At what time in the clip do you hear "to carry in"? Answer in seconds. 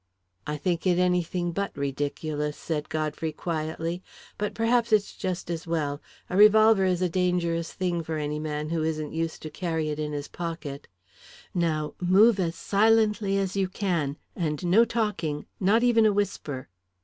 9.53-10.11